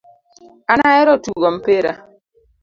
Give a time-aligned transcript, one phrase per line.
[0.71, 1.91] An ahero tugo mpira